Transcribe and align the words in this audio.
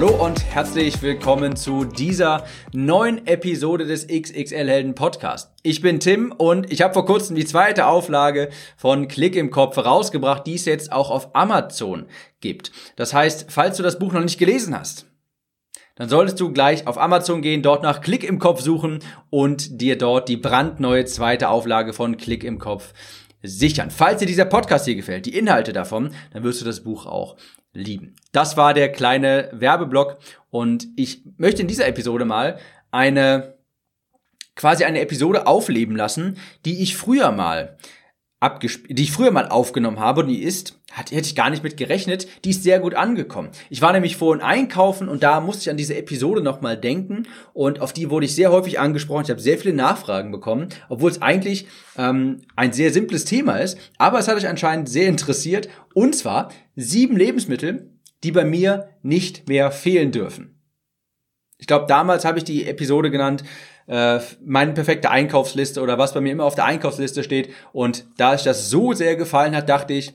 Hallo 0.00 0.24
und 0.24 0.44
herzlich 0.44 1.02
willkommen 1.02 1.56
zu 1.56 1.84
dieser 1.84 2.44
neuen 2.72 3.26
Episode 3.26 3.84
des 3.84 4.06
XXL 4.06 4.68
Helden 4.68 4.94
Podcast. 4.94 5.50
Ich 5.64 5.80
bin 5.80 5.98
Tim 5.98 6.30
und 6.30 6.70
ich 6.70 6.82
habe 6.82 6.94
vor 6.94 7.04
kurzem 7.04 7.34
die 7.34 7.44
zweite 7.44 7.86
Auflage 7.86 8.50
von 8.76 9.08
Klick 9.08 9.34
im 9.34 9.50
Kopf 9.50 9.76
rausgebracht, 9.76 10.46
die 10.46 10.54
es 10.54 10.66
jetzt 10.66 10.92
auch 10.92 11.10
auf 11.10 11.34
Amazon 11.34 12.06
gibt. 12.38 12.70
Das 12.94 13.12
heißt, 13.12 13.46
falls 13.48 13.76
du 13.76 13.82
das 13.82 13.98
Buch 13.98 14.12
noch 14.12 14.22
nicht 14.22 14.38
gelesen 14.38 14.78
hast, 14.78 15.06
dann 15.96 16.08
solltest 16.08 16.38
du 16.38 16.52
gleich 16.52 16.86
auf 16.86 16.96
Amazon 16.96 17.42
gehen, 17.42 17.62
dort 17.62 17.82
nach 17.82 18.00
Klick 18.00 18.22
im 18.22 18.38
Kopf 18.38 18.60
suchen 18.60 19.00
und 19.30 19.80
dir 19.80 19.98
dort 19.98 20.28
die 20.28 20.36
brandneue 20.36 21.06
zweite 21.06 21.48
Auflage 21.48 21.92
von 21.92 22.16
Klick 22.16 22.44
im 22.44 22.60
Kopf 22.60 22.94
sichern. 23.42 23.90
Falls 23.90 24.20
dir 24.20 24.26
dieser 24.26 24.44
Podcast 24.44 24.84
hier 24.84 24.94
gefällt, 24.94 25.26
die 25.26 25.36
Inhalte 25.36 25.72
davon, 25.72 26.14
dann 26.32 26.44
wirst 26.44 26.60
du 26.60 26.64
das 26.64 26.84
Buch 26.84 27.06
auch 27.06 27.36
lieben. 27.78 28.16
Das 28.32 28.56
war 28.56 28.74
der 28.74 28.90
kleine 28.90 29.48
Werbeblock 29.52 30.18
und 30.50 30.88
ich 30.96 31.22
möchte 31.36 31.62
in 31.62 31.68
dieser 31.68 31.86
Episode 31.86 32.24
mal 32.24 32.58
eine 32.90 33.54
quasi 34.54 34.84
eine 34.84 35.00
Episode 35.00 35.46
aufleben 35.46 35.96
lassen, 35.96 36.36
die 36.64 36.82
ich 36.82 36.96
früher 36.96 37.30
mal 37.30 37.78
die 38.40 39.02
ich 39.02 39.10
früher 39.10 39.32
mal 39.32 39.48
aufgenommen 39.48 39.98
habe 39.98 40.20
und 40.20 40.28
die 40.28 40.42
ist, 40.42 40.78
hat, 40.92 41.10
hätte 41.10 41.26
ich 41.26 41.34
gar 41.34 41.50
nicht 41.50 41.64
mit 41.64 41.76
gerechnet, 41.76 42.28
die 42.44 42.50
ist 42.50 42.62
sehr 42.62 42.78
gut 42.78 42.94
angekommen. 42.94 43.50
Ich 43.68 43.82
war 43.82 43.92
nämlich 43.92 44.16
vorhin 44.16 44.44
einkaufen 44.44 45.08
und 45.08 45.24
da 45.24 45.40
musste 45.40 45.62
ich 45.62 45.70
an 45.70 45.76
diese 45.76 45.96
Episode 45.96 46.40
nochmal 46.40 46.76
denken 46.76 47.26
und 47.52 47.80
auf 47.80 47.92
die 47.92 48.10
wurde 48.10 48.26
ich 48.26 48.34
sehr 48.34 48.52
häufig 48.52 48.78
angesprochen. 48.78 49.24
Ich 49.24 49.30
habe 49.30 49.40
sehr 49.40 49.58
viele 49.58 49.74
Nachfragen 49.74 50.30
bekommen, 50.30 50.68
obwohl 50.88 51.10
es 51.10 51.20
eigentlich 51.20 51.66
ähm, 51.96 52.42
ein 52.54 52.72
sehr 52.72 52.92
simples 52.92 53.24
Thema 53.24 53.56
ist, 53.56 53.76
aber 53.98 54.20
es 54.20 54.28
hat 54.28 54.36
euch 54.36 54.46
anscheinend 54.46 54.88
sehr 54.88 55.08
interessiert 55.08 55.68
und 55.92 56.14
zwar 56.14 56.52
sieben 56.76 57.16
Lebensmittel, 57.16 57.90
die 58.22 58.30
bei 58.30 58.44
mir 58.44 58.90
nicht 59.02 59.48
mehr 59.48 59.72
fehlen 59.72 60.12
dürfen. 60.12 60.54
Ich 61.58 61.66
glaube, 61.66 61.86
damals 61.88 62.24
habe 62.24 62.38
ich 62.38 62.44
die 62.44 62.66
Episode 62.66 63.10
genannt, 63.10 63.42
äh, 63.88 64.20
meine 64.44 64.72
perfekte 64.72 65.10
Einkaufsliste 65.10 65.80
oder 65.80 65.98
was 65.98 66.14
bei 66.14 66.20
mir 66.20 66.32
immer 66.32 66.44
auf 66.44 66.54
der 66.54 66.66
Einkaufsliste 66.66 67.24
steht. 67.24 67.50
Und 67.72 68.06
da 68.16 68.34
ich 68.34 68.42
das 68.42 68.70
so 68.70 68.92
sehr 68.92 69.16
gefallen 69.16 69.56
hat, 69.56 69.68
dachte 69.68 69.94
ich, 69.94 70.14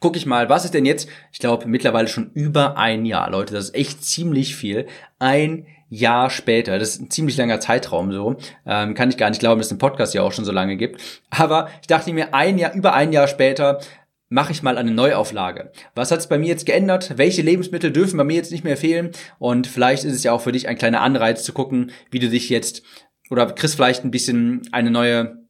guck 0.00 0.16
ich 0.16 0.26
mal, 0.26 0.48
was 0.48 0.64
ist 0.64 0.74
denn 0.74 0.84
jetzt? 0.84 1.08
Ich 1.32 1.38
glaube 1.38 1.66
mittlerweile 1.66 2.08
schon 2.08 2.30
über 2.32 2.76
ein 2.76 3.04
Jahr, 3.04 3.30
Leute. 3.30 3.54
Das 3.54 3.66
ist 3.66 3.74
echt 3.74 4.04
ziemlich 4.04 4.56
viel. 4.56 4.86
Ein 5.18 5.66
Jahr 5.88 6.30
später. 6.30 6.78
Das 6.78 6.90
ist 6.90 7.00
ein 7.00 7.10
ziemlich 7.10 7.36
langer 7.36 7.60
Zeitraum 7.60 8.12
so. 8.12 8.36
Ähm, 8.66 8.94
kann 8.94 9.10
ich 9.10 9.16
gar 9.16 9.30
nicht 9.30 9.38
glauben, 9.38 9.60
dass 9.60 9.66
es 9.66 9.70
den 9.70 9.78
Podcast 9.78 10.14
ja 10.14 10.22
auch 10.22 10.32
schon 10.32 10.44
so 10.44 10.52
lange 10.52 10.76
gibt. 10.76 11.00
Aber 11.30 11.68
ich 11.80 11.86
dachte 11.86 12.12
mir, 12.12 12.34
ein 12.34 12.58
Jahr, 12.58 12.74
über 12.74 12.94
ein 12.94 13.12
Jahr 13.12 13.28
später 13.28 13.80
mache 14.28 14.52
ich 14.52 14.62
mal 14.62 14.78
eine 14.78 14.90
Neuauflage. 14.90 15.72
Was 15.94 16.10
hat 16.10 16.18
es 16.18 16.28
bei 16.28 16.38
mir 16.38 16.48
jetzt 16.48 16.66
geändert? 16.66 17.14
Welche 17.16 17.42
Lebensmittel 17.42 17.92
dürfen 17.92 18.16
bei 18.16 18.24
mir 18.24 18.36
jetzt 18.36 18.52
nicht 18.52 18.64
mehr 18.64 18.76
fehlen? 18.76 19.10
Und 19.38 19.66
vielleicht 19.66 20.04
ist 20.04 20.14
es 20.14 20.24
ja 20.24 20.32
auch 20.32 20.40
für 20.40 20.52
dich 20.52 20.68
ein 20.68 20.78
kleiner 20.78 21.00
Anreiz 21.00 21.44
zu 21.44 21.52
gucken, 21.52 21.92
wie 22.10 22.18
du 22.18 22.28
dich 22.28 22.48
jetzt 22.48 22.82
oder 23.30 23.46
kriegst 23.46 23.76
vielleicht 23.76 24.04
ein 24.04 24.10
bisschen 24.10 24.62
eine 24.72 24.90
neue 24.90 25.45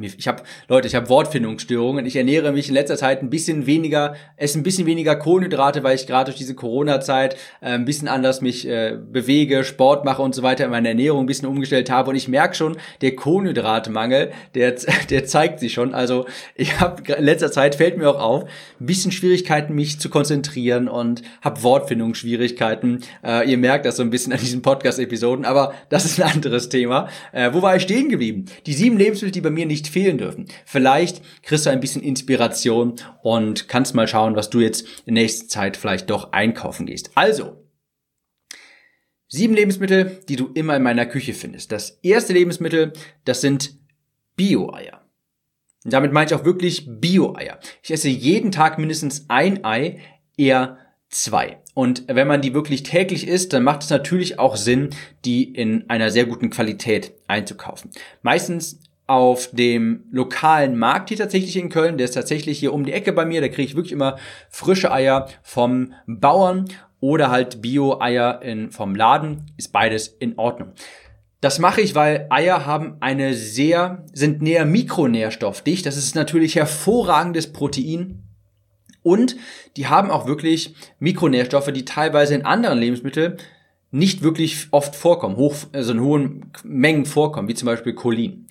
ich 0.00 0.28
habe 0.28 0.42
Leute, 0.68 0.88
ich 0.88 0.94
habe 0.94 1.08
Wortfindungsstörungen. 1.08 2.06
Ich 2.06 2.16
ernähre 2.16 2.52
mich 2.52 2.68
in 2.68 2.74
letzter 2.74 2.96
Zeit 2.96 3.22
ein 3.22 3.30
bisschen 3.30 3.66
weniger, 3.66 4.14
esse 4.36 4.58
ein 4.58 4.62
bisschen 4.62 4.86
weniger 4.86 5.16
Kohlenhydrate, 5.16 5.82
weil 5.82 5.96
ich 5.96 6.06
gerade 6.06 6.26
durch 6.26 6.38
diese 6.38 6.54
Corona-Zeit 6.54 7.34
äh, 7.60 7.70
ein 7.70 7.84
bisschen 7.84 8.08
anders 8.08 8.40
mich 8.40 8.66
äh, 8.66 8.96
bewege, 8.96 9.64
Sport 9.64 10.04
mache 10.04 10.22
und 10.22 10.34
so 10.34 10.42
weiter, 10.42 10.68
meine 10.68 10.88
Ernährung 10.88 11.24
ein 11.24 11.26
bisschen 11.26 11.48
umgestellt 11.48 11.90
habe. 11.90 12.10
Und 12.10 12.16
ich 12.16 12.28
merke 12.28 12.54
schon, 12.54 12.76
der 13.00 13.14
Kohlenhydratmangel, 13.14 14.32
der 14.54 14.76
der 15.10 15.24
zeigt 15.24 15.60
sich 15.60 15.72
schon. 15.72 15.94
Also 15.94 16.26
ich 16.54 16.80
habe 16.80 17.02
in 17.12 17.24
letzter 17.24 17.52
Zeit 17.52 17.74
fällt 17.74 17.98
mir 17.98 18.08
auch 18.08 18.20
auf, 18.20 18.44
ein 18.80 18.86
bisschen 18.86 19.12
Schwierigkeiten, 19.12 19.74
mich 19.74 20.00
zu 20.00 20.08
konzentrieren 20.08 20.88
und 20.88 21.22
habe 21.42 21.62
Wortfindungsschwierigkeiten. 21.62 23.02
Äh, 23.24 23.50
ihr 23.50 23.58
merkt 23.58 23.86
das 23.86 23.96
so 23.96 24.02
ein 24.02 24.10
bisschen 24.10 24.32
an 24.32 24.38
diesen 24.38 24.62
Podcast-Episoden, 24.62 25.44
aber 25.44 25.74
das 25.88 26.04
ist 26.04 26.20
ein 26.20 26.30
anderes 26.30 26.68
Thema. 26.68 27.08
Äh, 27.32 27.52
wo 27.52 27.62
war 27.62 27.76
ich 27.76 27.82
stehen 27.82 28.08
geblieben? 28.08 28.46
Die 28.66 28.72
sieben 28.72 28.96
Lebensmittel, 28.96 29.32
die 29.32 29.40
bei 29.40 29.50
mir 29.50 29.65
nicht 29.66 29.88
fehlen 29.88 30.18
dürfen. 30.18 30.46
Vielleicht 30.64 31.22
kriegst 31.42 31.66
du 31.66 31.70
ein 31.70 31.80
bisschen 31.80 32.02
Inspiration 32.02 32.96
und 33.22 33.68
kannst 33.68 33.94
mal 33.94 34.08
schauen, 34.08 34.36
was 34.36 34.50
du 34.50 34.60
jetzt 34.60 34.86
in 35.06 35.14
nächster 35.14 35.48
Zeit 35.48 35.76
vielleicht 35.76 36.10
doch 36.10 36.32
einkaufen 36.32 36.86
gehst. 36.86 37.10
Also, 37.14 37.66
sieben 39.28 39.54
Lebensmittel, 39.54 40.20
die 40.28 40.36
du 40.36 40.50
immer 40.54 40.76
in 40.76 40.82
meiner 40.82 41.06
Küche 41.06 41.34
findest. 41.34 41.72
Das 41.72 41.98
erste 42.02 42.32
Lebensmittel, 42.32 42.92
das 43.24 43.40
sind 43.40 43.76
Bio-Eier. 44.36 45.02
Und 45.84 45.92
damit 45.92 46.12
meine 46.12 46.26
ich 46.26 46.34
auch 46.34 46.44
wirklich 46.44 46.84
Bio-Eier. 46.86 47.58
Ich 47.82 47.90
esse 47.90 48.08
jeden 48.08 48.50
Tag 48.50 48.78
mindestens 48.78 49.26
ein 49.28 49.64
Ei, 49.64 50.00
eher 50.36 50.78
zwei. 51.08 51.62
Und 51.74 52.04
wenn 52.08 52.26
man 52.26 52.42
die 52.42 52.54
wirklich 52.54 52.82
täglich 52.82 53.28
isst, 53.28 53.52
dann 53.52 53.62
macht 53.62 53.82
es 53.82 53.90
natürlich 53.90 54.38
auch 54.38 54.56
Sinn, 54.56 54.90
die 55.24 55.44
in 55.44 55.88
einer 55.88 56.10
sehr 56.10 56.26
guten 56.26 56.50
Qualität 56.50 57.12
einzukaufen. 57.28 57.90
Meistens 58.22 58.80
auf 59.06 59.50
dem 59.52 60.04
lokalen 60.10 60.76
Markt 60.76 61.10
hier 61.10 61.18
tatsächlich 61.18 61.56
in 61.56 61.68
Köln. 61.68 61.96
Der 61.96 62.06
ist 62.06 62.14
tatsächlich 62.14 62.58
hier 62.58 62.72
um 62.72 62.84
die 62.84 62.92
Ecke 62.92 63.12
bei 63.12 63.24
mir. 63.24 63.40
Da 63.40 63.48
kriege 63.48 63.68
ich 63.68 63.76
wirklich 63.76 63.92
immer 63.92 64.16
frische 64.50 64.90
Eier 64.92 65.28
vom 65.42 65.92
Bauern 66.06 66.66
oder 67.00 67.30
halt 67.30 67.62
Bio-Eier 67.62 68.40
vom 68.70 68.94
Laden. 68.94 69.52
Ist 69.56 69.72
beides 69.72 70.08
in 70.08 70.38
Ordnung. 70.38 70.72
Das 71.40 71.58
mache 71.58 71.80
ich, 71.80 71.94
weil 71.94 72.26
Eier 72.30 72.66
haben 72.66 72.96
eine 73.00 73.34
sehr, 73.34 74.04
sind 74.12 74.42
näher 74.42 74.64
mikronährstoffdicht. 74.64 75.86
Das 75.86 75.96
ist 75.96 76.16
natürlich 76.16 76.56
hervorragendes 76.56 77.52
Protein. 77.52 78.22
Und 79.02 79.36
die 79.76 79.86
haben 79.86 80.10
auch 80.10 80.26
wirklich 80.26 80.74
Mikronährstoffe, 80.98 81.70
die 81.72 81.84
teilweise 81.84 82.34
in 82.34 82.44
anderen 82.44 82.78
Lebensmitteln 82.78 83.36
nicht 83.92 84.22
wirklich 84.22 84.66
oft 84.72 84.96
vorkommen, 84.96 85.36
hoch, 85.36 85.54
also 85.72 85.92
in 85.92 86.00
hohen 86.00 86.50
Mengen 86.64 87.06
vorkommen, 87.06 87.48
wie 87.48 87.54
zum 87.54 87.66
Beispiel 87.66 87.94
Cholin. 87.94 88.48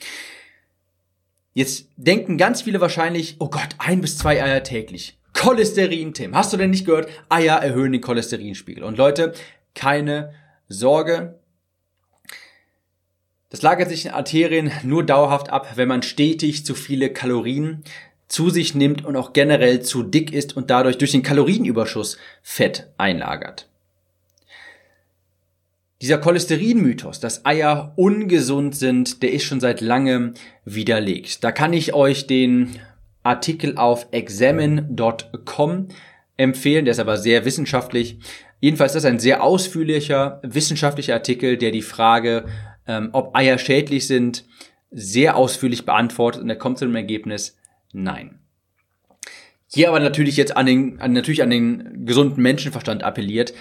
Jetzt 1.55 1.87
denken 1.95 2.37
ganz 2.37 2.63
viele 2.63 2.81
wahrscheinlich, 2.81 3.37
oh 3.39 3.49
Gott, 3.49 3.69
ein 3.77 4.01
bis 4.01 4.17
zwei 4.17 4.43
Eier 4.43 4.61
täglich. 4.61 5.17
Cholesterin, 5.31 6.13
Tim. 6.13 6.35
Hast 6.35 6.51
du 6.51 6.57
denn 6.57 6.69
nicht 6.69 6.85
gehört? 6.85 7.09
Eier 7.29 7.55
erhöhen 7.55 7.93
den 7.93 8.01
Cholesterinspiegel. 8.01 8.83
Und 8.83 8.97
Leute, 8.97 9.31
keine 9.73 10.33
Sorge. 10.67 11.39
Das 13.49 13.61
lagert 13.61 13.87
sich 13.87 14.05
in 14.05 14.11
Arterien 14.11 14.69
nur 14.83 15.05
dauerhaft 15.05 15.49
ab, 15.49 15.77
wenn 15.77 15.87
man 15.87 16.03
stetig 16.03 16.65
zu 16.65 16.75
viele 16.75 17.13
Kalorien 17.13 17.85
zu 18.27 18.49
sich 18.49 18.75
nimmt 18.75 19.05
und 19.05 19.15
auch 19.15 19.31
generell 19.31 19.81
zu 19.81 20.03
dick 20.03 20.33
ist 20.33 20.57
und 20.57 20.69
dadurch 20.69 20.97
durch 20.97 21.11
den 21.13 21.23
Kalorienüberschuss 21.23 22.17
Fett 22.41 22.91
einlagert. 22.97 23.69
Dieser 26.01 26.17
Cholesterinmythos, 26.17 27.19
dass 27.19 27.45
Eier 27.45 27.93
ungesund 27.95 28.75
sind, 28.75 29.23
der 29.23 29.31
ist 29.31 29.43
schon 29.43 29.61
seit 29.61 29.79
langem 29.79 30.33
widerlegt. 30.65 31.43
Da 31.43 31.51
kann 31.51 31.71
ich 31.71 31.93
euch 31.93 32.27
den 32.27 32.71
Artikel 33.23 33.77
auf 33.77 34.07
examine.com 34.11 35.87
empfehlen, 36.37 36.85
der 36.85 36.91
ist 36.91 36.99
aber 36.99 37.17
sehr 37.17 37.45
wissenschaftlich. 37.45 38.19
Jedenfalls 38.59 38.91
ist 38.93 39.03
das 39.03 39.11
ein 39.11 39.19
sehr 39.19 39.41
ausführlicher 39.41 40.41
wissenschaftlicher 40.43 41.13
Artikel, 41.13 41.57
der 41.57 41.71
die 41.71 41.81
Frage, 41.81 42.45
ähm, 42.87 43.09
ob 43.13 43.35
Eier 43.35 43.57
schädlich 43.57 44.05
sind, 44.05 44.45
sehr 44.91 45.35
ausführlich 45.37 45.85
beantwortet 45.85 46.41
und 46.41 46.49
er 46.49 46.55
kommt 46.57 46.77
zu 46.77 46.85
dem 46.85 46.95
Ergebnis, 46.95 47.57
nein. 47.93 48.39
Hier 49.67 49.89
aber 49.89 49.99
natürlich 49.99 50.37
jetzt 50.37 50.55
an 50.55 50.65
den, 50.65 50.99
an, 51.01 51.13
natürlich 51.13 51.41
an 51.41 51.49
den 51.49 52.05
gesunden 52.05 52.41
Menschenverstand 52.41 53.03
appelliert. 53.03 53.53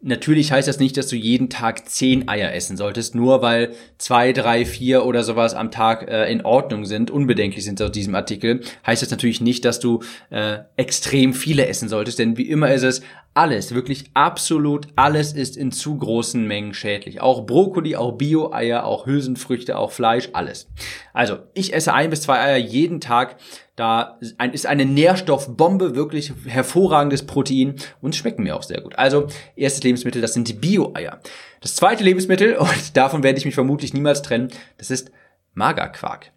Natürlich 0.00 0.52
heißt 0.52 0.68
das 0.68 0.78
nicht, 0.78 0.96
dass 0.96 1.08
du 1.08 1.16
jeden 1.16 1.50
Tag 1.50 1.88
zehn 1.88 2.28
Eier 2.28 2.54
essen 2.54 2.76
solltest, 2.76 3.16
nur 3.16 3.42
weil 3.42 3.74
zwei, 3.98 4.32
drei, 4.32 4.64
vier 4.64 5.04
oder 5.04 5.24
sowas 5.24 5.54
am 5.54 5.72
Tag 5.72 6.08
äh, 6.08 6.30
in 6.30 6.44
Ordnung 6.44 6.84
sind, 6.84 7.10
unbedenklich 7.10 7.64
sind 7.64 7.82
aus 7.82 7.90
diesem 7.90 8.14
Artikel, 8.14 8.60
heißt 8.86 9.02
das 9.02 9.10
natürlich 9.10 9.40
nicht, 9.40 9.64
dass 9.64 9.80
du 9.80 10.00
äh, 10.30 10.58
extrem 10.76 11.34
viele 11.34 11.66
essen 11.66 11.88
solltest, 11.88 12.20
denn 12.20 12.36
wie 12.36 12.48
immer 12.48 12.72
ist 12.72 12.84
es, 12.84 13.02
alles, 13.38 13.72
wirklich 13.72 14.10
absolut 14.14 14.88
alles 14.96 15.32
ist 15.32 15.56
in 15.56 15.70
zu 15.70 15.96
großen 15.96 16.44
Mengen 16.44 16.74
schädlich. 16.74 17.20
Auch 17.20 17.46
Brokkoli, 17.46 17.94
auch 17.94 18.18
Bio-Eier, 18.18 18.84
auch 18.84 19.06
Hülsenfrüchte, 19.06 19.78
auch 19.78 19.92
Fleisch, 19.92 20.30
alles. 20.32 20.68
Also, 21.12 21.38
ich 21.54 21.72
esse 21.72 21.94
ein 21.94 22.10
bis 22.10 22.22
zwei 22.22 22.40
Eier 22.40 22.56
jeden 22.56 23.00
Tag. 23.00 23.36
Da 23.76 24.18
ist 24.50 24.66
eine 24.66 24.84
Nährstoffbombe, 24.84 25.94
wirklich 25.94 26.32
hervorragendes 26.46 27.26
Protein 27.26 27.76
und 28.00 28.16
schmecken 28.16 28.42
mir 28.42 28.56
auch 28.56 28.64
sehr 28.64 28.80
gut. 28.80 28.98
Also, 28.98 29.28
erstes 29.54 29.84
Lebensmittel, 29.84 30.20
das 30.20 30.34
sind 30.34 30.48
die 30.48 30.54
Bio-Eier. 30.54 31.20
Das 31.60 31.76
zweite 31.76 32.02
Lebensmittel, 32.02 32.56
und 32.58 32.96
davon 32.96 33.22
werde 33.22 33.38
ich 33.38 33.44
mich 33.44 33.54
vermutlich 33.54 33.94
niemals 33.94 34.22
trennen, 34.22 34.48
das 34.78 34.90
ist 34.90 35.12
Magerquark. 35.54 36.32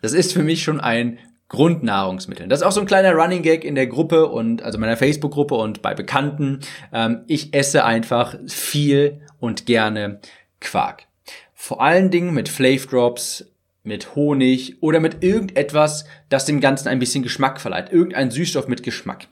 Das 0.00 0.14
ist 0.14 0.32
für 0.32 0.42
mich 0.42 0.62
schon 0.62 0.80
ein 0.80 1.18
Grundnahrungsmittel. 1.48 2.46
Das 2.48 2.60
ist 2.60 2.66
auch 2.66 2.72
so 2.72 2.80
ein 2.80 2.86
kleiner 2.86 3.12
Running 3.14 3.42
Gag 3.42 3.64
in 3.64 3.74
der 3.74 3.86
Gruppe 3.86 4.26
und 4.26 4.62
also 4.62 4.78
meiner 4.78 4.96
Facebook-Gruppe 4.96 5.54
und 5.54 5.80
bei 5.82 5.94
Bekannten. 5.94 6.60
Ähm, 6.92 7.22
ich 7.26 7.54
esse 7.54 7.84
einfach 7.84 8.36
viel 8.46 9.22
und 9.40 9.66
gerne 9.66 10.20
Quark. 10.60 11.06
Vor 11.54 11.82
allen 11.82 12.10
Dingen 12.10 12.34
mit 12.34 12.48
Flav 12.48 12.86
mit 13.82 14.14
Honig 14.14 14.82
oder 14.82 15.00
mit 15.00 15.22
irgendetwas, 15.24 16.04
das 16.28 16.44
dem 16.44 16.60
Ganzen 16.60 16.88
ein 16.88 16.98
bisschen 16.98 17.22
Geschmack 17.22 17.60
verleiht. 17.60 17.90
Irgendein 17.90 18.30
Süßstoff 18.30 18.68
mit 18.68 18.82
Geschmack. 18.82 19.28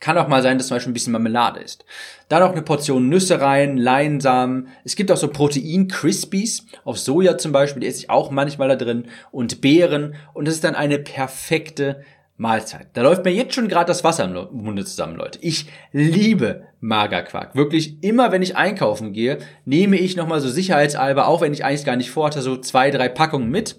Kann 0.00 0.16
auch 0.16 0.28
mal 0.28 0.42
sein, 0.42 0.56
dass 0.56 0.68
zum 0.68 0.76
Beispiel 0.76 0.90
ein 0.90 0.94
bisschen 0.94 1.12
Marmelade 1.12 1.60
ist. 1.60 1.84
Dann 2.28 2.42
noch 2.42 2.52
eine 2.52 2.62
Portion 2.62 3.10
Nüsse 3.10 3.40
rein, 3.40 3.76
Leinsamen. 3.76 4.68
Es 4.82 4.96
gibt 4.96 5.12
auch 5.12 5.16
so 5.18 5.28
Protein-Crispies, 5.28 6.66
auf 6.84 6.98
Soja 6.98 7.36
zum 7.36 7.52
Beispiel, 7.52 7.80
die 7.80 7.86
esse 7.86 7.98
ich 7.98 8.10
auch 8.10 8.30
manchmal 8.30 8.68
da 8.68 8.76
drin. 8.76 9.08
Und 9.30 9.60
Beeren. 9.60 10.14
Und 10.32 10.48
das 10.48 10.54
ist 10.54 10.64
dann 10.64 10.74
eine 10.74 10.98
perfekte 10.98 12.02
Mahlzeit. 12.38 12.88
Da 12.94 13.02
läuft 13.02 13.26
mir 13.26 13.32
jetzt 13.32 13.54
schon 13.54 13.68
gerade 13.68 13.88
das 13.88 14.02
Wasser 14.02 14.24
im 14.24 14.62
Munde 14.62 14.86
zusammen, 14.86 15.16
Leute. 15.16 15.38
Ich 15.42 15.66
liebe 15.92 16.62
Magerquark. 16.80 17.54
Wirklich 17.54 18.02
immer, 18.02 18.32
wenn 18.32 18.40
ich 18.40 18.56
einkaufen 18.56 19.12
gehe, 19.12 19.38
nehme 19.66 19.98
ich 19.98 20.16
nochmal 20.16 20.40
so 20.40 20.48
sicherheitsalber, 20.48 21.28
auch 21.28 21.42
wenn 21.42 21.52
ich 21.52 21.66
eigentlich 21.66 21.84
gar 21.84 21.96
nicht 21.96 22.10
vorhatte, 22.10 22.40
so 22.40 22.56
zwei, 22.56 22.90
drei 22.90 23.10
Packungen 23.10 23.50
mit. 23.50 23.76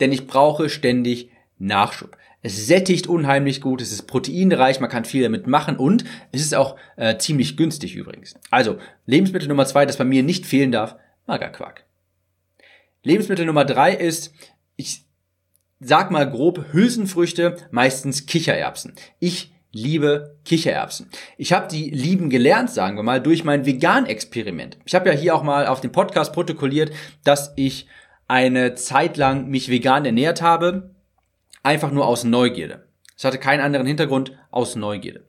Denn 0.00 0.10
ich 0.10 0.26
brauche 0.26 0.70
ständig 0.70 1.28
Nachschub. 1.58 2.16
Es 2.44 2.66
sättigt 2.66 3.06
unheimlich 3.06 3.60
gut, 3.60 3.80
es 3.80 3.92
ist 3.92 4.08
proteinreich, 4.08 4.80
man 4.80 4.90
kann 4.90 5.04
viel 5.04 5.22
damit 5.22 5.46
machen 5.46 5.76
und 5.76 6.04
es 6.32 6.42
ist 6.42 6.56
auch 6.56 6.76
äh, 6.96 7.16
ziemlich 7.16 7.56
günstig 7.56 7.94
übrigens. 7.94 8.34
Also, 8.50 8.78
Lebensmittel 9.06 9.48
Nummer 9.48 9.64
zwei, 9.64 9.86
das 9.86 9.96
bei 9.96 10.04
mir 10.04 10.24
nicht 10.24 10.44
fehlen 10.44 10.72
darf, 10.72 10.96
Magerquark. 11.26 11.84
Lebensmittel 13.04 13.46
Nummer 13.46 13.64
drei 13.64 13.94
ist, 13.94 14.34
ich 14.74 15.04
sag 15.78 16.10
mal 16.10 16.28
grob, 16.28 16.72
Hülsenfrüchte, 16.72 17.56
meistens 17.70 18.26
Kichererbsen. 18.26 18.94
Ich 19.20 19.52
liebe 19.70 20.36
Kichererbsen. 20.44 21.10
Ich 21.38 21.52
habe 21.52 21.68
die 21.68 21.90
lieben 21.90 22.28
gelernt, 22.28 22.70
sagen 22.70 22.96
wir 22.96 23.02
mal, 23.04 23.22
durch 23.22 23.44
mein 23.44 23.66
Vegan-Experiment. 23.66 24.78
Ich 24.84 24.94
habe 24.94 25.08
ja 25.08 25.14
hier 25.14 25.34
auch 25.34 25.42
mal 25.44 25.66
auf 25.66 25.80
dem 25.80 25.92
Podcast 25.92 26.32
protokolliert, 26.32 26.92
dass 27.24 27.52
ich 27.56 27.86
eine 28.28 28.74
Zeit 28.74 29.16
lang 29.16 29.48
mich 29.48 29.68
vegan 29.68 30.04
ernährt 30.04 30.42
habe 30.42 30.91
Einfach 31.62 31.92
nur 31.92 32.06
aus 32.06 32.24
Neugierde. 32.24 32.86
Es 33.16 33.24
hatte 33.24 33.38
keinen 33.38 33.60
anderen 33.60 33.86
Hintergrund, 33.86 34.32
aus 34.50 34.74
Neugierde. 34.74 35.24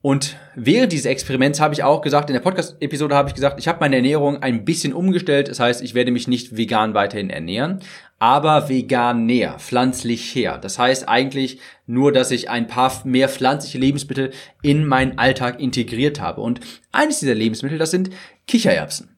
Und 0.00 0.36
während 0.54 0.92
dieses 0.92 1.06
Experiments 1.06 1.60
habe 1.60 1.74
ich 1.74 1.82
auch 1.82 2.02
gesagt, 2.02 2.30
in 2.30 2.34
der 2.34 2.40
Podcast-Episode 2.40 3.16
habe 3.16 3.28
ich 3.28 3.34
gesagt, 3.34 3.58
ich 3.58 3.66
habe 3.66 3.80
meine 3.80 3.96
Ernährung 3.96 4.42
ein 4.42 4.64
bisschen 4.64 4.92
umgestellt. 4.92 5.48
Das 5.48 5.58
heißt, 5.58 5.82
ich 5.82 5.94
werde 5.94 6.12
mich 6.12 6.28
nicht 6.28 6.56
vegan 6.56 6.94
weiterhin 6.94 7.30
ernähren, 7.30 7.80
aber 8.20 8.68
vegan 8.68 9.26
näher, 9.26 9.58
pflanzlich 9.58 10.34
her. 10.36 10.56
Das 10.58 10.78
heißt 10.78 11.08
eigentlich 11.08 11.58
nur, 11.86 12.12
dass 12.12 12.30
ich 12.30 12.48
ein 12.48 12.68
paar 12.68 12.92
mehr 13.04 13.28
pflanzliche 13.28 13.78
Lebensmittel 13.78 14.30
in 14.62 14.86
meinen 14.86 15.18
Alltag 15.18 15.58
integriert 15.58 16.20
habe. 16.20 16.42
Und 16.42 16.60
eines 16.92 17.18
dieser 17.18 17.34
Lebensmittel, 17.34 17.76
das 17.76 17.90
sind 17.90 18.10
Kichererbsen. 18.46 19.16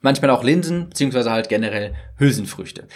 Manchmal 0.00 0.30
auch 0.30 0.42
Linsen, 0.42 0.88
beziehungsweise 0.88 1.30
halt 1.30 1.50
generell 1.50 1.94
Hülsenfrüchte. 2.16 2.88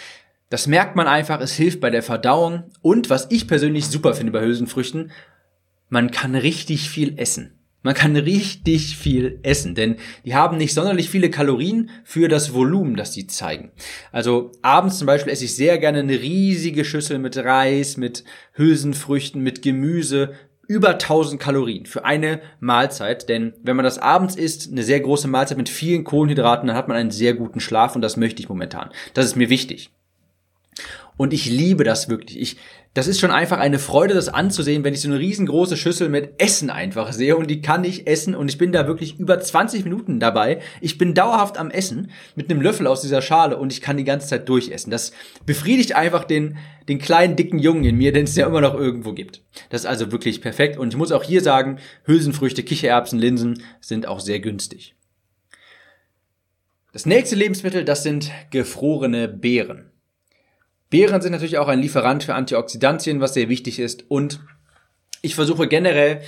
Das 0.49 0.67
merkt 0.67 0.95
man 0.95 1.07
einfach, 1.07 1.41
es 1.41 1.53
hilft 1.53 1.81
bei 1.81 1.89
der 1.89 2.03
Verdauung 2.03 2.65
und 2.81 3.09
was 3.09 3.27
ich 3.31 3.47
persönlich 3.47 3.87
super 3.87 4.13
finde 4.13 4.31
bei 4.31 4.41
Hülsenfrüchten, 4.41 5.11
man 5.89 6.11
kann 6.11 6.35
richtig 6.35 6.89
viel 6.89 7.17
essen. 7.17 7.59
Man 7.81 7.93
kann 7.93 8.15
richtig 8.15 8.97
viel 8.97 9.39
essen, 9.43 9.75
denn 9.75 9.97
die 10.23 10.33
haben 10.33 10.57
nicht 10.57 10.73
sonderlich 10.73 11.07
viele 11.07 11.29
Kalorien 11.29 11.91
für 12.03 12.27
das 12.27 12.51
Volumen, 12.51 12.95
das 12.95 13.13
sie 13.13 13.27
zeigen. 13.27 13.71
Also 14.11 14.51
abends 14.63 14.97
zum 14.97 15.05
Beispiel 15.05 15.31
esse 15.31 15.45
ich 15.45 15.55
sehr 15.55 15.77
gerne 15.77 15.99
eine 15.99 16.19
riesige 16.19 16.83
Schüssel 16.83 17.19
mit 17.19 17.37
Reis, 17.37 17.97
mit 17.97 18.23
Hülsenfrüchten, 18.53 19.41
mit 19.41 19.61
Gemüse, 19.61 20.33
über 20.67 20.93
1000 20.93 21.39
Kalorien 21.39 21.85
für 21.85 22.05
eine 22.05 22.41
Mahlzeit, 22.59 23.29
denn 23.29 23.53
wenn 23.61 23.75
man 23.75 23.85
das 23.85 23.99
abends 23.99 24.35
isst, 24.35 24.71
eine 24.71 24.81
sehr 24.81 24.99
große 24.99 25.27
Mahlzeit 25.27 25.57
mit 25.57 25.69
vielen 25.69 26.03
Kohlenhydraten, 26.03 26.67
dann 26.67 26.75
hat 26.75 26.87
man 26.87 26.97
einen 26.97 27.11
sehr 27.11 27.35
guten 27.35 27.59
Schlaf 27.59 27.95
und 27.95 28.01
das 28.01 28.17
möchte 28.17 28.41
ich 28.41 28.49
momentan. 28.49 28.89
Das 29.13 29.25
ist 29.25 29.35
mir 29.35 29.51
wichtig. 29.51 29.91
Und 31.17 31.33
ich 31.33 31.45
liebe 31.45 31.83
das 31.83 32.09
wirklich. 32.09 32.39
Ich, 32.39 32.57
das 32.93 33.07
ist 33.07 33.19
schon 33.19 33.31
einfach 33.31 33.57
eine 33.57 33.79
Freude, 33.79 34.13
das 34.13 34.27
anzusehen, 34.27 34.83
wenn 34.83 34.93
ich 34.93 35.01
so 35.01 35.07
eine 35.07 35.19
riesengroße 35.19 35.77
Schüssel 35.77 36.09
mit 36.09 36.41
Essen 36.41 36.69
einfach 36.69 37.13
sehe 37.13 37.37
und 37.37 37.49
die 37.49 37.61
kann 37.61 37.85
ich 37.85 38.07
essen 38.07 38.35
und 38.35 38.49
ich 38.49 38.57
bin 38.57 38.73
da 38.73 38.87
wirklich 38.87 39.17
über 39.17 39.39
20 39.39 39.85
Minuten 39.85 40.19
dabei. 40.19 40.59
Ich 40.81 40.97
bin 40.97 41.13
dauerhaft 41.13 41.57
am 41.57 41.71
Essen 41.71 42.11
mit 42.35 42.49
einem 42.49 42.61
Löffel 42.61 42.87
aus 42.87 43.01
dieser 43.01 43.21
Schale 43.21 43.57
und 43.57 43.71
ich 43.71 43.81
kann 43.81 43.97
die 43.97 44.03
ganze 44.03 44.27
Zeit 44.27 44.49
durchessen. 44.49 44.91
Das 44.91 45.13
befriedigt 45.45 45.95
einfach 45.95 46.25
den, 46.25 46.57
den 46.89 46.99
kleinen, 46.99 47.37
dicken 47.37 47.59
Jungen 47.59 47.85
in 47.85 47.97
mir, 47.97 48.11
den 48.11 48.25
es 48.25 48.35
ja 48.35 48.47
immer 48.47 48.61
noch 48.61 48.75
irgendwo 48.75 49.13
gibt. 49.13 49.41
Das 49.69 49.81
ist 49.81 49.87
also 49.87 50.11
wirklich 50.11 50.41
perfekt 50.41 50.77
und 50.77 50.89
ich 50.89 50.97
muss 50.97 51.13
auch 51.13 51.23
hier 51.23 51.41
sagen, 51.41 51.79
Hülsenfrüchte, 52.05 52.63
Kichererbsen, 52.63 53.19
Linsen 53.19 53.63
sind 53.79 54.05
auch 54.07 54.19
sehr 54.19 54.41
günstig. 54.41 54.95
Das 56.91 57.05
nächste 57.05 57.35
Lebensmittel, 57.35 57.83
das 57.83 58.03
sind 58.03 58.31
gefrorene 58.51 59.27
Beeren. 59.27 59.91
Beeren 60.95 61.19
sind 61.19 61.33
natürlich 61.33 61.57
auch 61.57 61.67
ein 61.67 61.81
Lieferant 61.81 62.23
für 62.23 62.35
Antioxidantien, 62.35 63.19
was 63.19 63.33
sehr 63.33 63.49
wichtig 63.49 63.79
ist. 63.79 64.09
Und 64.09 64.39
ich 65.21 65.35
versuche 65.35 65.67
generell, 65.67 66.21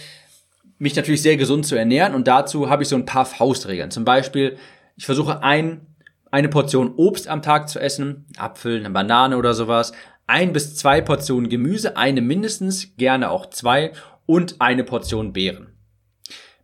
mich 0.77 0.93
natürlich 0.93 1.21
sehr 1.21 1.37
gesund 1.37 1.65
zu 1.65 1.77
ernähren. 1.77 2.13
Und 2.13 2.27
dazu 2.27 2.69
habe 2.69 2.83
ich 2.83 2.89
so 2.89 2.97
ein 2.97 3.05
paar 3.05 3.23
Faustregeln. 3.23 3.91
Zum 3.91 4.03
Beispiel, 4.03 4.57
ich 4.97 5.05
versuche 5.05 5.41
ein, 5.41 5.87
eine 6.31 6.49
Portion 6.49 6.95
Obst 6.97 7.29
am 7.29 7.41
Tag 7.41 7.69
zu 7.69 7.79
essen, 7.79 8.25
Apfel, 8.37 8.79
eine 8.79 8.89
Banane 8.89 9.37
oder 9.37 9.53
sowas. 9.53 9.93
Ein 10.25 10.51
bis 10.51 10.75
zwei 10.75 10.99
Portionen 10.99 11.49
Gemüse, 11.49 11.95
eine 11.95 12.19
mindestens, 12.19 12.97
gerne 12.97 13.31
auch 13.31 13.49
zwei 13.49 13.93
und 14.25 14.57
eine 14.59 14.83
Portion 14.83 15.31
Beeren. 15.31 15.77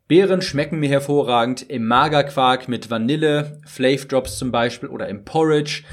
Beeren 0.10 0.42
schmecken 0.42 0.82
mir 0.82 0.90
hervorragend 0.90 1.70
im 1.70 1.88
Magerquark 1.88 2.68
mit 2.68 2.92
Vanille, 2.92 3.62
Flav 3.66 4.10
Drops 4.10 4.38
zum 4.38 4.52
Beispiel 4.52 4.90
oder 4.90 5.08
im 5.08 5.24
Porridge. 5.24 5.84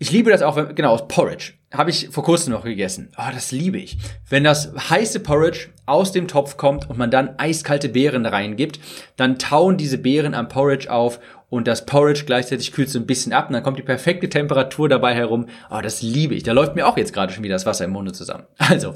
Ich 0.00 0.12
liebe 0.12 0.30
das 0.30 0.42
auch, 0.42 0.54
wenn, 0.54 0.74
genau, 0.74 0.92
aus 0.92 1.08
Porridge. 1.08 1.54
Habe 1.72 1.90
ich 1.90 2.08
vor 2.10 2.22
kurzem 2.22 2.52
noch 2.52 2.64
gegessen. 2.64 3.10
Oh, 3.18 3.30
das 3.32 3.50
liebe 3.50 3.78
ich. 3.78 3.98
Wenn 4.28 4.44
das 4.44 4.72
heiße 4.90 5.20
Porridge 5.20 5.70
aus 5.86 6.12
dem 6.12 6.28
Topf 6.28 6.56
kommt 6.56 6.88
und 6.88 6.98
man 6.98 7.10
dann 7.10 7.38
eiskalte 7.38 7.88
Beeren 7.88 8.24
reingibt, 8.24 8.78
dann 9.16 9.38
tauen 9.38 9.76
diese 9.76 9.98
Beeren 9.98 10.34
am 10.34 10.48
Porridge 10.48 10.90
auf 10.90 11.18
und 11.50 11.66
das 11.66 11.84
Porridge 11.84 12.24
gleichzeitig 12.26 12.72
kühlt 12.72 12.90
so 12.90 12.98
ein 12.98 13.06
bisschen 13.06 13.32
ab 13.32 13.48
und 13.48 13.54
dann 13.54 13.62
kommt 13.62 13.78
die 13.78 13.82
perfekte 13.82 14.28
Temperatur 14.28 14.88
dabei 14.88 15.14
herum. 15.14 15.46
Oh, 15.70 15.80
das 15.82 16.00
liebe 16.00 16.34
ich. 16.34 16.44
Da 16.44 16.52
läuft 16.52 16.76
mir 16.76 16.86
auch 16.86 16.96
jetzt 16.96 17.12
gerade 17.12 17.32
schon 17.32 17.42
wieder 17.42 17.56
das 17.56 17.66
Wasser 17.66 17.84
im 17.84 17.90
Munde 17.90 18.12
zusammen. 18.12 18.44
Also, 18.58 18.94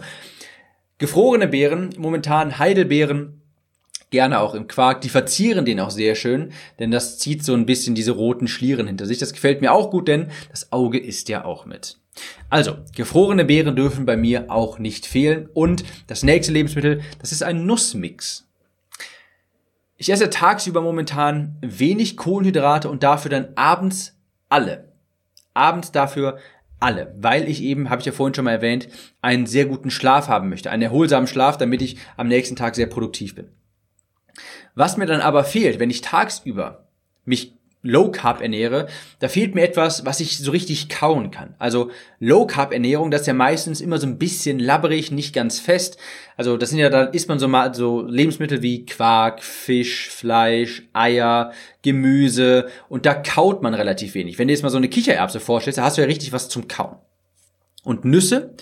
gefrorene 0.98 1.48
Beeren, 1.48 1.90
momentan 1.98 2.58
Heidelbeeren, 2.58 3.41
gerne 4.12 4.38
auch 4.38 4.54
im 4.54 4.68
Quark. 4.68 5.00
Die 5.00 5.08
verzieren 5.08 5.64
den 5.64 5.80
auch 5.80 5.90
sehr 5.90 6.14
schön, 6.14 6.52
denn 6.78 6.92
das 6.92 7.18
zieht 7.18 7.44
so 7.44 7.54
ein 7.54 7.66
bisschen 7.66 7.96
diese 7.96 8.12
roten 8.12 8.46
Schlieren 8.46 8.86
hinter 8.86 9.06
sich. 9.06 9.18
Das 9.18 9.32
gefällt 9.32 9.60
mir 9.60 9.72
auch 9.72 9.90
gut, 9.90 10.06
denn 10.06 10.28
das 10.50 10.70
Auge 10.70 11.00
isst 11.00 11.28
ja 11.28 11.44
auch 11.44 11.66
mit. 11.66 11.98
Also, 12.50 12.76
gefrorene 12.94 13.44
Beeren 13.44 13.74
dürfen 13.74 14.06
bei 14.06 14.16
mir 14.16 14.50
auch 14.50 14.78
nicht 14.78 15.06
fehlen. 15.06 15.48
Und 15.52 15.82
das 16.06 16.22
nächste 16.22 16.52
Lebensmittel, 16.52 17.00
das 17.18 17.32
ist 17.32 17.42
ein 17.42 17.66
Nussmix. 17.66 18.46
Ich 19.96 20.10
esse 20.10 20.30
tagsüber 20.30 20.82
momentan 20.82 21.56
wenig 21.60 22.16
Kohlenhydrate 22.16 22.90
und 22.90 23.02
dafür 23.02 23.30
dann 23.30 23.48
abends 23.54 24.16
alle. 24.48 24.92
Abends 25.54 25.92
dafür 25.92 26.38
alle, 26.80 27.14
weil 27.16 27.48
ich 27.48 27.62
eben, 27.62 27.88
habe 27.88 28.00
ich 28.00 28.06
ja 28.06 28.12
vorhin 28.12 28.34
schon 28.34 28.44
mal 28.44 28.52
erwähnt, 28.52 28.88
einen 29.22 29.46
sehr 29.46 29.66
guten 29.66 29.90
Schlaf 29.90 30.28
haben 30.28 30.48
möchte, 30.48 30.70
einen 30.70 30.82
erholsamen 30.82 31.28
Schlaf, 31.28 31.56
damit 31.56 31.80
ich 31.80 31.96
am 32.16 32.28
nächsten 32.28 32.56
Tag 32.56 32.74
sehr 32.74 32.86
produktiv 32.86 33.34
bin. 33.36 33.48
Was 34.74 34.96
mir 34.96 35.06
dann 35.06 35.20
aber 35.20 35.44
fehlt, 35.44 35.78
wenn 35.78 35.90
ich 35.90 36.00
tagsüber 36.00 36.86
mich 37.24 37.54
Low 37.84 38.12
Carb 38.12 38.40
ernähre, 38.40 38.86
da 39.18 39.26
fehlt 39.26 39.56
mir 39.56 39.62
etwas, 39.62 40.06
was 40.06 40.20
ich 40.20 40.38
so 40.38 40.52
richtig 40.52 40.88
kauen 40.88 41.32
kann. 41.32 41.56
Also 41.58 41.90
Low 42.20 42.46
Carb 42.46 42.72
Ernährung, 42.72 43.10
das 43.10 43.22
ist 43.22 43.26
ja 43.26 43.34
meistens 43.34 43.80
immer 43.80 43.98
so 43.98 44.06
ein 44.06 44.18
bisschen 44.18 44.60
labberig, 44.60 45.10
nicht 45.10 45.34
ganz 45.34 45.58
fest. 45.58 45.98
Also 46.36 46.56
das 46.56 46.70
sind 46.70 46.78
ja, 46.78 46.90
da 46.90 47.02
isst 47.02 47.28
man 47.28 47.40
so 47.40 47.48
mal 47.48 47.74
so 47.74 48.02
Lebensmittel 48.02 48.62
wie 48.62 48.86
Quark, 48.86 49.42
Fisch, 49.42 50.08
Fleisch, 50.10 50.84
Eier, 50.92 51.52
Gemüse 51.82 52.68
und 52.88 53.04
da 53.04 53.14
kaut 53.14 53.62
man 53.62 53.74
relativ 53.74 54.14
wenig. 54.14 54.38
Wenn 54.38 54.46
du 54.46 54.54
jetzt 54.54 54.62
mal 54.62 54.70
so 54.70 54.76
eine 54.76 54.88
Kichererbse 54.88 55.40
vorstellst, 55.40 55.78
da 55.78 55.82
hast 55.82 55.96
du 55.98 56.02
ja 56.02 56.06
richtig 56.06 56.32
was 56.32 56.48
zum 56.48 56.68
Kauen. 56.68 56.96
Und 57.84 58.04
Nüsse, 58.04 58.54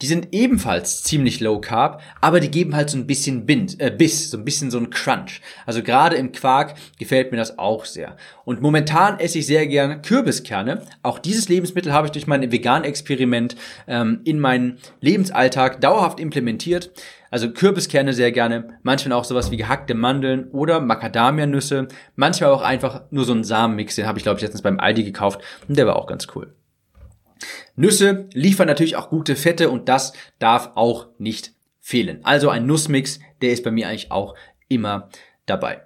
die 0.00 0.06
sind 0.06 0.28
ebenfalls 0.32 1.02
ziemlich 1.02 1.40
low 1.40 1.60
carb, 1.60 2.00
aber 2.20 2.40
die 2.40 2.50
geben 2.50 2.74
halt 2.74 2.88
so 2.88 2.96
ein 2.96 3.06
bisschen 3.06 3.44
Bind, 3.44 3.78
äh, 3.80 3.90
Biss, 3.90 4.30
so 4.30 4.38
ein 4.38 4.44
bisschen 4.44 4.70
so 4.70 4.78
ein 4.78 4.90
Crunch. 4.90 5.42
Also 5.66 5.82
gerade 5.82 6.16
im 6.16 6.32
Quark 6.32 6.74
gefällt 6.98 7.32
mir 7.32 7.36
das 7.36 7.58
auch 7.58 7.84
sehr. 7.84 8.16
Und 8.44 8.62
momentan 8.62 9.18
esse 9.18 9.38
ich 9.40 9.46
sehr 9.46 9.66
gerne 9.66 10.00
Kürbiskerne. 10.00 10.82
Auch 11.02 11.18
dieses 11.18 11.48
Lebensmittel 11.48 11.92
habe 11.92 12.06
ich 12.06 12.12
durch 12.12 12.26
mein 12.26 12.50
Vegan-Experiment 12.50 13.56
ähm, 13.86 14.20
in 14.24 14.40
meinen 14.40 14.78
Lebensalltag 15.00 15.80
dauerhaft 15.80 16.18
implementiert. 16.18 16.90
Also 17.30 17.50
Kürbiskerne 17.52 18.12
sehr 18.12 18.32
gerne, 18.32 18.78
manchmal 18.82 19.18
auch 19.18 19.24
sowas 19.24 19.50
wie 19.50 19.56
gehackte 19.56 19.94
Mandeln 19.94 20.48
oder 20.50 20.80
Macadamianüsse, 20.80 21.88
manchmal 22.16 22.50
auch 22.50 22.62
einfach 22.62 23.02
nur 23.10 23.24
so 23.24 23.34
ein 23.34 23.44
Samenmix, 23.44 23.94
den 23.94 24.06
habe 24.06 24.18
ich 24.18 24.24
glaube 24.24 24.38
ich 24.38 24.42
letztens 24.42 24.62
beim 24.62 24.80
Aldi 24.80 25.04
gekauft 25.04 25.40
und 25.68 25.78
der 25.78 25.86
war 25.86 25.96
auch 25.96 26.06
ganz 26.06 26.26
cool. 26.34 26.52
Nüsse 27.80 28.28
liefern 28.32 28.66
natürlich 28.66 28.96
auch 28.96 29.08
gute 29.08 29.36
Fette 29.36 29.70
und 29.70 29.88
das 29.88 30.12
darf 30.38 30.72
auch 30.74 31.08
nicht 31.18 31.52
fehlen. 31.80 32.20
Also 32.24 32.50
ein 32.50 32.66
Nussmix, 32.66 33.20
der 33.40 33.52
ist 33.52 33.64
bei 33.64 33.70
mir 33.70 33.88
eigentlich 33.88 34.12
auch 34.12 34.34
immer 34.68 35.08
dabei. 35.46 35.82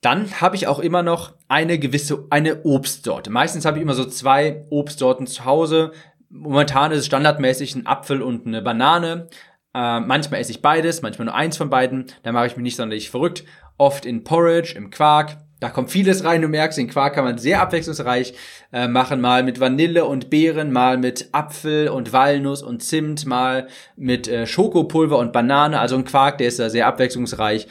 Dann 0.00 0.40
habe 0.40 0.56
ich 0.56 0.66
auch 0.66 0.80
immer 0.80 1.02
noch 1.02 1.34
eine 1.48 1.78
gewisse, 1.78 2.26
eine 2.28 2.64
Obstsorte. 2.64 3.30
Meistens 3.30 3.64
habe 3.64 3.78
ich 3.78 3.82
immer 3.82 3.94
so 3.94 4.04
zwei 4.04 4.66
Obstsorten 4.68 5.26
zu 5.26 5.44
Hause. 5.44 5.92
Momentan 6.28 6.92
ist 6.92 7.00
es 7.00 7.06
standardmäßig 7.06 7.74
ein 7.74 7.86
Apfel 7.86 8.20
und 8.20 8.46
eine 8.46 8.60
Banane. 8.60 9.28
Äh, 9.72 10.00
manchmal 10.00 10.40
esse 10.40 10.50
ich 10.50 10.60
beides, 10.60 11.00
manchmal 11.00 11.26
nur 11.26 11.34
eins 11.34 11.56
von 11.56 11.70
beiden. 11.70 12.06
Da 12.22 12.32
mache 12.32 12.46
ich 12.46 12.56
mich 12.56 12.64
nicht 12.64 12.76
sonderlich 12.76 13.10
verrückt. 13.10 13.44
Oft 13.78 14.04
in 14.04 14.24
Porridge, 14.24 14.74
im 14.76 14.90
Quark, 14.90 15.38
da 15.64 15.70
kommt 15.70 15.90
vieles 15.90 16.24
rein, 16.24 16.42
du 16.42 16.48
merkst, 16.48 16.76
den 16.76 16.90
Quark 16.90 17.14
kann 17.14 17.24
man 17.24 17.38
sehr 17.38 17.62
abwechslungsreich 17.62 18.34
äh, 18.70 18.86
machen, 18.86 19.22
mal 19.22 19.42
mit 19.42 19.60
Vanille 19.60 20.04
und 20.04 20.28
Beeren, 20.28 20.72
mal 20.72 20.98
mit 20.98 21.30
Apfel 21.32 21.88
und 21.88 22.12
Walnuss 22.12 22.62
und 22.62 22.82
Zimt, 22.82 23.24
mal 23.24 23.68
mit 23.96 24.28
äh, 24.28 24.46
Schokopulver 24.46 25.16
und 25.16 25.32
Banane. 25.32 25.80
Also 25.80 25.96
ein 25.96 26.04
Quark, 26.04 26.36
der 26.36 26.48
ist 26.48 26.58
da 26.58 26.68
sehr 26.68 26.86
abwechslungsreich 26.86 27.66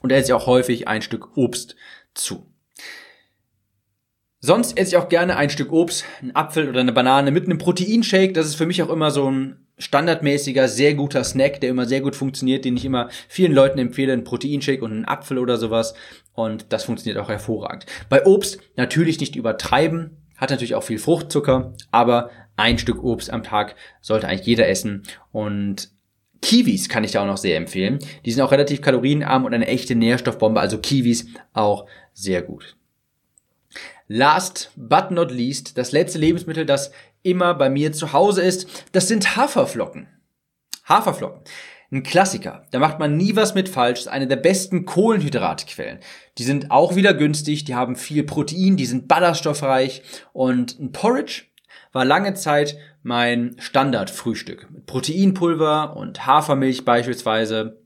und 0.00 0.10
er 0.10 0.20
ist 0.20 0.30
ja 0.30 0.36
auch 0.36 0.46
häufig 0.46 0.88
ein 0.88 1.02
Stück 1.02 1.36
Obst 1.36 1.76
zu. 2.14 2.46
Sonst 4.40 4.78
esse 4.78 4.92
ich 4.92 4.96
auch 4.96 5.10
gerne 5.10 5.36
ein 5.36 5.50
Stück 5.50 5.72
Obst, 5.72 6.06
einen 6.22 6.34
Apfel 6.34 6.66
oder 6.66 6.80
eine 6.80 6.94
Banane 6.94 7.30
mit 7.30 7.44
einem 7.44 7.58
Proteinshake. 7.58 8.32
Das 8.32 8.46
ist 8.46 8.54
für 8.54 8.64
mich 8.64 8.82
auch 8.82 8.88
immer 8.88 9.10
so 9.10 9.30
ein 9.30 9.65
standardmäßiger, 9.78 10.68
sehr 10.68 10.94
guter 10.94 11.22
Snack, 11.22 11.60
der 11.60 11.70
immer 11.70 11.86
sehr 11.86 12.00
gut 12.00 12.16
funktioniert, 12.16 12.64
den 12.64 12.76
ich 12.76 12.84
immer 12.84 13.08
vielen 13.28 13.52
Leuten 13.52 13.78
empfehle, 13.78 14.12
ein 14.12 14.24
Proteinshake 14.24 14.82
und 14.82 14.92
einen 14.92 15.04
Apfel 15.04 15.38
oder 15.38 15.58
sowas. 15.58 15.94
Und 16.32 16.66
das 16.70 16.84
funktioniert 16.84 17.18
auch 17.18 17.28
hervorragend. 17.28 17.86
Bei 18.08 18.24
Obst 18.24 18.58
natürlich 18.76 19.20
nicht 19.20 19.36
übertreiben, 19.36 20.16
hat 20.36 20.50
natürlich 20.50 20.74
auch 20.74 20.82
viel 20.82 20.98
Fruchtzucker, 20.98 21.74
aber 21.90 22.30
ein 22.56 22.78
Stück 22.78 23.02
Obst 23.02 23.30
am 23.30 23.42
Tag 23.42 23.76
sollte 24.00 24.28
eigentlich 24.28 24.46
jeder 24.46 24.68
essen. 24.68 25.02
Und 25.32 25.90
Kiwis 26.42 26.88
kann 26.88 27.04
ich 27.04 27.12
da 27.12 27.22
auch 27.22 27.26
noch 27.26 27.36
sehr 27.36 27.56
empfehlen. 27.56 27.98
Die 28.24 28.32
sind 28.32 28.42
auch 28.42 28.52
relativ 28.52 28.80
kalorienarm 28.80 29.44
und 29.44 29.54
eine 29.54 29.66
echte 29.66 29.94
Nährstoffbombe, 29.94 30.60
also 30.60 30.78
Kiwis 30.78 31.26
auch 31.52 31.86
sehr 32.12 32.42
gut. 32.42 32.76
Last 34.08 34.70
but 34.76 35.10
not 35.10 35.32
least, 35.32 35.76
das 35.76 35.90
letzte 35.90 36.18
Lebensmittel, 36.18 36.64
das 36.64 36.92
immer 37.26 37.54
bei 37.54 37.68
mir 37.68 37.92
zu 37.92 38.12
Hause 38.12 38.42
ist, 38.42 38.84
das 38.92 39.08
sind 39.08 39.36
Haferflocken. 39.36 40.08
Haferflocken. 40.88 41.42
Ein 41.92 42.02
Klassiker. 42.02 42.66
Da 42.70 42.78
macht 42.78 42.98
man 42.98 43.16
nie 43.16 43.36
was 43.36 43.54
mit 43.54 43.68
falsch. 43.68 44.00
Das 44.00 44.06
ist 44.06 44.12
eine 44.12 44.26
der 44.26 44.36
besten 44.36 44.86
Kohlenhydratquellen. 44.86 46.00
Die 46.38 46.42
sind 46.42 46.70
auch 46.70 46.96
wieder 46.96 47.14
günstig. 47.14 47.64
Die 47.64 47.74
haben 47.74 47.96
viel 47.96 48.24
Protein. 48.24 48.76
Die 48.76 48.86
sind 48.86 49.06
ballaststoffreich. 49.06 50.02
Und 50.32 50.78
ein 50.80 50.92
Porridge 50.92 51.44
war 51.92 52.04
lange 52.04 52.34
Zeit 52.34 52.76
mein 53.02 53.54
Standardfrühstück. 53.58 54.68
Mit 54.70 54.86
Proteinpulver 54.86 55.96
und 55.96 56.26
Hafermilch 56.26 56.84
beispielsweise 56.84 57.85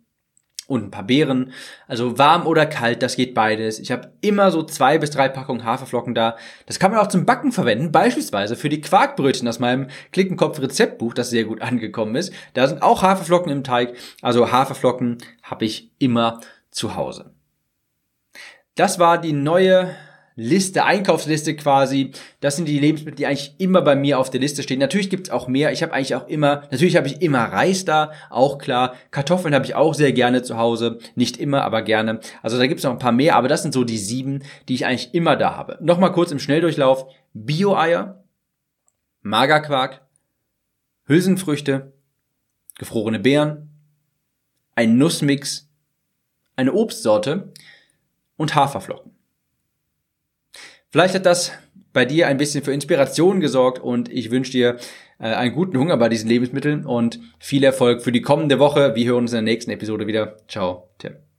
und 0.71 0.85
ein 0.85 0.91
paar 0.91 1.03
Beeren. 1.03 1.53
Also 1.89 2.17
warm 2.17 2.47
oder 2.47 2.65
kalt, 2.65 3.03
das 3.03 3.17
geht 3.17 3.35
beides. 3.35 3.81
Ich 3.81 3.91
habe 3.91 4.13
immer 4.21 4.51
so 4.53 4.63
zwei 4.63 4.99
bis 4.99 5.11
drei 5.11 5.29
Packungen 5.29 5.65
Haferflocken 5.65 6.15
da. 6.15 6.37
Das 6.67 6.79
kann 6.79 6.93
man 6.93 7.01
auch 7.01 7.09
zum 7.09 7.27
Backen 7.27 7.51
verwenden, 7.51 7.91
beispielsweise 7.91 8.55
für 8.55 8.69
die 8.69 8.81
Quarkbrötchen 8.81 9.49
aus 9.49 9.59
meinem 9.59 9.89
Klickenkopf-Rezeptbuch, 10.13 11.13
das 11.13 11.31
sehr 11.31 11.45
gut 11.45 11.61
angekommen 11.63 12.15
ist. 12.15 12.33
Da 12.55 12.69
sind 12.69 12.83
auch 12.83 13.03
Haferflocken 13.03 13.51
im 13.51 13.65
Teig. 13.65 13.95
Also 14.23 14.53
Haferflocken 14.53 15.19
habe 15.43 15.65
ich 15.65 15.91
immer 15.99 16.41
zu 16.71 16.95
Hause. 16.95 17.35
Das 18.77 18.99
war 19.01 19.19
die 19.19 19.33
neue 19.33 19.97
Liste, 20.43 20.85
Einkaufsliste 20.85 21.55
quasi. 21.55 22.13
Das 22.41 22.57
sind 22.57 22.67
die 22.67 22.79
Lebensmittel, 22.79 23.17
die 23.17 23.27
eigentlich 23.27 23.55
immer 23.59 23.83
bei 23.83 23.95
mir 23.95 24.19
auf 24.19 24.31
der 24.31 24.41
Liste 24.41 24.63
stehen. 24.63 24.79
Natürlich 24.79 25.11
gibt's 25.11 25.29
auch 25.29 25.49
mehr. 25.49 25.71
Ich 25.71 25.83
habe 25.83 25.93
eigentlich 25.93 26.15
auch 26.15 26.27
immer, 26.29 26.63
natürlich 26.71 26.97
habe 26.97 27.09
ich 27.09 27.21
immer 27.21 27.41
Reis 27.41 27.85
da, 27.85 28.13
auch 28.31 28.57
klar. 28.57 28.95
Kartoffeln 29.11 29.55
habe 29.55 29.67
ich 29.67 29.75
auch 29.75 29.93
sehr 29.93 30.15
gerne 30.15 30.43
zu 30.43 30.57
Hause. 30.57 30.99
Nicht 31.15 31.37
immer, 31.37 31.63
aber 31.63 31.83
gerne. 31.83 32.21
Also 32.43 32.57
da 32.57 32.67
gibt's 32.67 32.85
noch 32.85 32.93
ein 32.93 32.99
paar 32.99 33.13
mehr, 33.13 33.37
aber 33.37 33.49
das 33.49 33.61
sind 33.61 33.75
so 33.75 33.85
die 33.85 33.99
sieben, 33.99 34.43
die 34.67 34.75
ich 34.75 34.87
eigentlich 34.87 35.13
immer 35.13 35.37
da 35.37 35.57
habe. 35.57 35.77
Nochmal 35.83 36.13
kurz 36.13 36.33
im 36.33 36.39
Schnelldurchlauf. 36.39 37.05
Bio-Eier, 37.35 38.25
Magerquark, 39.21 40.01
Hülsenfrüchte, 41.05 41.93
gefrorene 42.79 43.19
Beeren, 43.19 43.69
ein 44.75 44.97
Nussmix, 44.97 45.69
eine 46.57 46.73
Obstsorte 46.73 47.53
und 48.39 48.55
Haferflocken. 48.55 49.20
Vielleicht 50.91 51.15
hat 51.15 51.27
das 51.27 51.53
bei 51.93 52.05
dir 52.05 52.29
ein 52.29 52.37
bisschen 52.37 52.65
für 52.65 52.73
Inspiration 52.73 53.41
gesorgt 53.41 53.79
und 53.79 54.09
ich 54.09 54.31
wünsche 54.31 54.53
dir 54.53 54.77
äh, 55.19 55.25
einen 55.25 55.55
guten 55.55 55.79
Hunger 55.79 55.97
bei 55.97 56.09
diesen 56.09 56.29
Lebensmitteln 56.29 56.85
und 56.85 57.21
viel 57.39 57.65
Erfolg 57.65 58.03
für 58.03 58.13
die 58.13 58.23
kommende 58.23 58.59
Woche. 58.59 58.95
Wir 58.95 59.07
hören 59.07 59.25
uns 59.25 59.33
in 59.33 59.37
der 59.37 59.43
nächsten 59.43 59.71
Episode 59.71 60.07
wieder. 60.07 60.37
Ciao, 60.49 60.89
Tim. 60.99 61.30